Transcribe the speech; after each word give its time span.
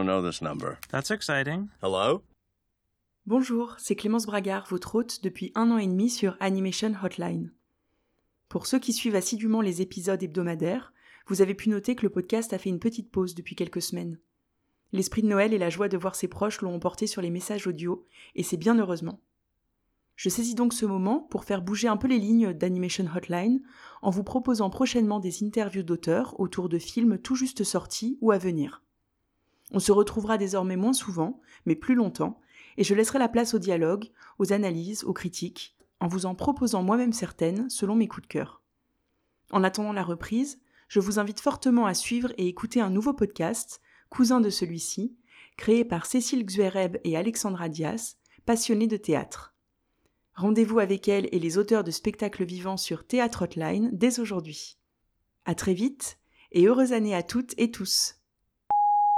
don't 0.00 0.06
know 0.06 0.26
this 0.26 0.40
number. 0.40 0.78
That's 0.90 1.10
exciting. 1.10 1.68
Hello? 1.82 2.22
Bonjour, 3.26 3.76
c'est 3.78 3.94
Clémence 3.94 4.26
Bragard, 4.26 4.66
votre 4.70 4.94
hôte 4.94 5.22
depuis 5.22 5.52
un 5.54 5.70
an 5.70 5.78
et 5.78 5.86
demi 5.86 6.08
sur 6.08 6.36
Animation 6.40 6.94
Hotline. 7.02 7.52
Pour 8.48 8.66
ceux 8.66 8.78
qui 8.78 8.92
suivent 8.92 9.14
assidûment 9.14 9.60
les 9.60 9.82
épisodes 9.82 10.22
hebdomadaires, 10.22 10.92
vous 11.26 11.42
avez 11.42 11.54
pu 11.54 11.68
noter 11.68 11.94
que 11.94 12.02
le 12.02 12.10
podcast 12.10 12.52
a 12.52 12.58
fait 12.58 12.70
une 12.70 12.80
petite 12.80 13.10
pause 13.10 13.34
depuis 13.34 13.54
quelques 13.54 13.82
semaines. 13.82 14.18
L'esprit 14.92 15.22
de 15.22 15.28
Noël 15.28 15.52
et 15.52 15.58
la 15.58 15.70
joie 15.70 15.88
de 15.88 15.98
voir 15.98 16.14
ses 16.14 16.28
proches 16.28 16.62
l'ont 16.62 16.74
emporté 16.74 17.06
sur 17.06 17.22
les 17.22 17.30
messages 17.30 17.66
audio, 17.66 18.06
et 18.34 18.42
c'est 18.42 18.56
bien 18.56 18.76
heureusement. 18.78 19.20
Je 20.16 20.28
saisis 20.28 20.54
donc 20.54 20.72
ce 20.72 20.86
moment 20.86 21.20
pour 21.30 21.44
faire 21.44 21.62
bouger 21.62 21.88
un 21.88 21.96
peu 21.96 22.08
les 22.08 22.18
lignes 22.18 22.52
d'Animation 22.52 23.06
Hotline 23.14 23.62
en 24.02 24.10
vous 24.10 24.24
proposant 24.24 24.70
prochainement 24.70 25.20
des 25.20 25.44
interviews 25.44 25.82
d'auteurs 25.82 26.38
autour 26.40 26.68
de 26.68 26.78
films 26.78 27.18
tout 27.18 27.36
juste 27.36 27.64
sortis 27.64 28.18
ou 28.20 28.32
à 28.32 28.38
venir. 28.38 28.82
On 29.72 29.78
se 29.78 29.92
retrouvera 29.92 30.38
désormais 30.38 30.76
moins 30.76 30.92
souvent, 30.92 31.40
mais 31.66 31.76
plus 31.76 31.94
longtemps, 31.94 32.40
et 32.76 32.84
je 32.84 32.94
laisserai 32.94 33.18
la 33.18 33.28
place 33.28 33.54
au 33.54 33.58
dialogue, 33.58 34.10
aux 34.38 34.52
analyses, 34.52 35.04
aux 35.04 35.12
critiques, 35.12 35.76
en 36.00 36.08
vous 36.08 36.26
en 36.26 36.34
proposant 36.34 36.82
moi-même 36.82 37.12
certaines 37.12 37.68
selon 37.68 37.94
mes 37.94 38.08
coups 38.08 38.26
de 38.26 38.32
cœur. 38.32 38.62
En 39.52 39.64
attendant 39.64 39.92
la 39.92 40.02
reprise, 40.02 40.60
je 40.88 41.00
vous 41.00 41.18
invite 41.18 41.40
fortement 41.40 41.86
à 41.86 41.94
suivre 41.94 42.32
et 42.36 42.48
écouter 42.48 42.80
un 42.80 42.90
nouveau 42.90 43.12
podcast, 43.12 43.80
cousin 44.08 44.40
de 44.40 44.50
celui-ci, 44.50 45.16
créé 45.56 45.84
par 45.84 46.06
Cécile 46.06 46.44
Xuereb 46.44 46.96
et 47.04 47.16
Alexandra 47.16 47.68
Dias, 47.68 48.16
passionnés 48.46 48.86
de 48.86 48.96
théâtre. 48.96 49.54
Rendez-vous 50.34 50.78
avec 50.78 51.06
elle 51.08 51.28
et 51.32 51.38
les 51.38 51.58
auteurs 51.58 51.84
de 51.84 51.90
spectacles 51.90 52.44
vivants 52.44 52.76
sur 52.76 53.06
Théâtre 53.06 53.42
Hotline 53.42 53.90
dès 53.92 54.20
aujourd'hui. 54.20 54.78
À 55.44 55.54
très 55.54 55.74
vite 55.74 56.18
et 56.52 56.66
heureuse 56.66 56.92
année 56.92 57.14
à 57.14 57.22
toutes 57.22 57.54
et 57.58 57.70
tous. 57.70 58.19